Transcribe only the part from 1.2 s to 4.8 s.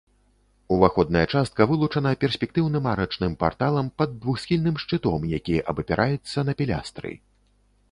частка вылучана перспектыўным арачным парталам пад двухсхільным